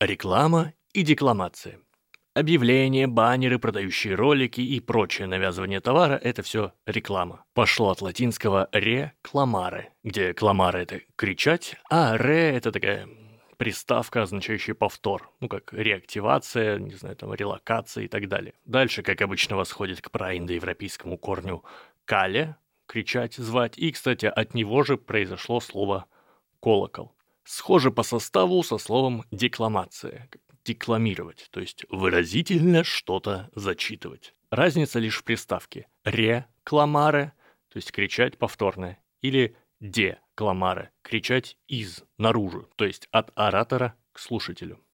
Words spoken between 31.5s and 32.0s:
то есть